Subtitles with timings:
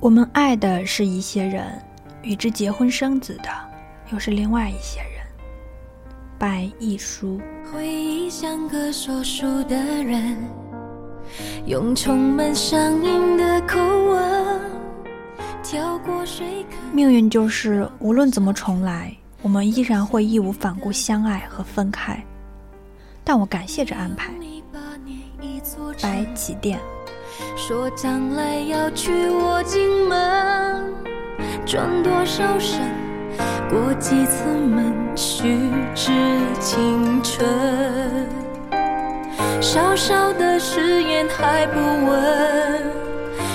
[0.00, 1.66] 我们爱的是一些人，
[2.22, 3.50] 与之结婚生子的
[4.12, 5.26] 又是另外一些人。
[6.38, 7.40] 白亦舒。
[7.72, 10.36] 回忆像个说书的人，
[11.66, 14.60] 用充满乡音的口吻，
[15.64, 16.78] 跳过水坑。
[16.92, 19.12] 命运就是无论怎么重来，
[19.42, 22.24] 我们依然会义无反顾相爱和分开。
[23.24, 24.32] 但我感谢这安排。
[26.00, 26.78] 白起点。
[27.68, 30.90] 说将来要娶我进门，
[31.66, 32.80] 转多少身，
[33.68, 35.58] 过几次门，虚
[35.94, 36.10] 掷
[36.58, 37.46] 青春。
[39.60, 42.82] 小小的誓言还不稳，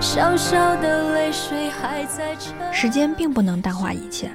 [0.00, 2.54] 小小的泪水还在沉。
[2.72, 4.30] 时间并不能淡化一切。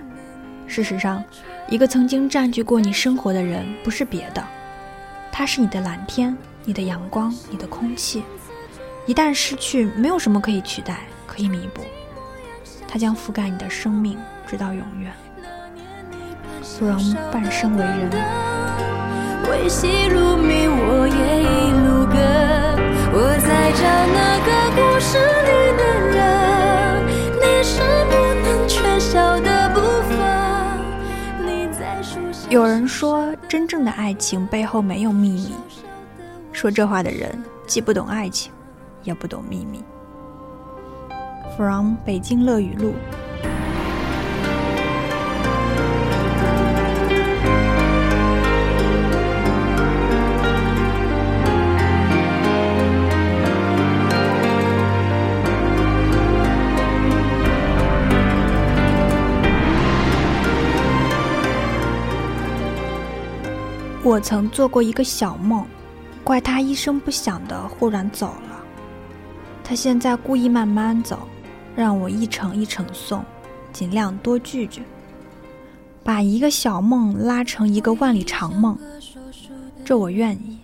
[0.68, 1.24] 事实上，
[1.68, 4.44] 一个曾经占据过你生活的人，不是别的，
[5.32, 8.22] 他是你的蓝天，你的阳光，你的空气。
[9.06, 11.82] 一旦失去，没有什么可以取代，可以弥补。
[12.88, 15.12] 它将覆盖你的生命，直到永远。
[16.80, 16.98] 不让
[17.32, 18.10] 半生为人。
[19.50, 22.16] 为戏如迷，我也一路跟。
[23.16, 26.18] 我在找那个故事里的人，
[27.42, 27.72] 你是
[28.10, 30.16] 不能缺少的部分。
[31.46, 31.82] 你在。
[32.50, 35.54] 有人说，真正的爱情背后没有秘密。
[36.52, 38.52] 说这话的人，既不懂爱情。
[39.04, 39.84] 也不懂秘密。
[41.56, 42.94] From 北京乐语录。
[64.06, 65.66] 我曾做过一个小梦，
[66.24, 68.63] 怪他一声不响的忽然走了。
[69.64, 71.28] 他现在故意慢慢走，
[71.76, 73.24] 让我一程一程送，
[73.72, 74.82] 尽量多拒绝，
[76.04, 78.78] 把一个小梦拉成一个万里长梦，
[79.86, 80.60] 这我愿意。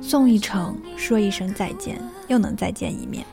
[0.00, 3.24] 送一程，说一声再见，又能再见一面。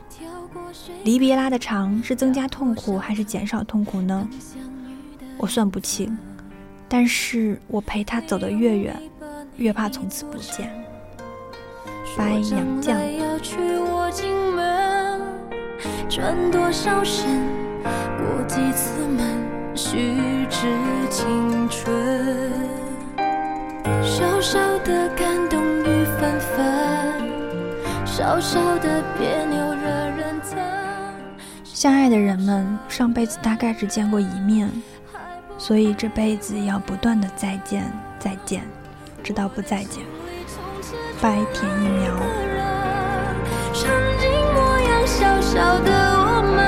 [1.02, 4.28] 离别拉的长，是增加痛苦还是减少痛苦呢？
[5.38, 6.16] 我算不清，
[6.88, 9.00] 但是我陪他走得越远，
[9.56, 10.70] 越怕从此不见。
[12.16, 12.94] 白杨绛。
[16.08, 17.26] 转多少身，
[17.82, 19.26] 过几次门，
[19.74, 20.14] 虚
[20.48, 20.68] 掷
[21.10, 21.92] 青春。
[24.00, 30.56] 小小的感动雨纷纷，小小的别扭惹人疼。
[31.64, 34.70] 相爱的人们上辈子大概只见过一面，
[35.58, 38.62] 所以这辈子要不断的再见再见，
[39.24, 40.04] 直到不再见。
[41.24, 42.14] 白田一苗。
[45.06, 46.58] 小小的我们，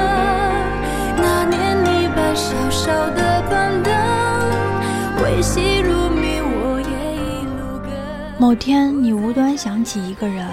[1.18, 3.92] 那年你把小小的板凳，
[5.22, 7.90] 微细如谜，我也一路跟。
[8.38, 10.46] 某天你无端想起一个人，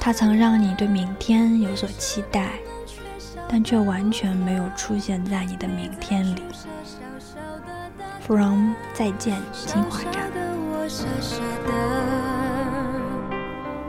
[0.00, 2.52] 他曾让你对明天有所期待，
[3.46, 6.42] 但却完全没有出现在你的明天里。
[8.26, 10.30] From 再见金华站，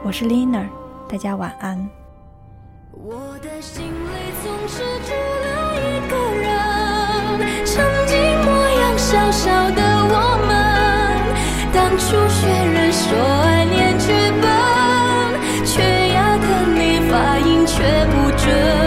[0.06, 0.68] 我是 Lina，
[1.10, 1.90] 大家晚安。
[2.92, 3.90] 我的心里
[4.44, 5.12] 总是住
[5.42, 6.46] 了一个人，
[7.66, 8.14] 曾经
[8.46, 10.54] 模样小小的我们，
[11.74, 14.46] 当初学人说爱念剧本，
[15.66, 18.85] 缺牙的你发音却不准。